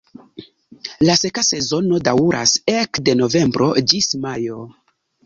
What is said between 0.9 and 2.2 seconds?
La seka sezono